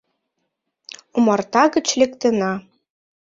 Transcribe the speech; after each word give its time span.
Омарта 1.17 1.63
гыч 1.73 1.87
лектына 1.99 2.51